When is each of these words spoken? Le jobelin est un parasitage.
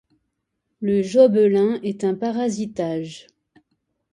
Le 0.79 1.03
jobelin 1.03 1.79
est 1.83 2.03
un 2.03 2.15
parasitage. 2.15 3.27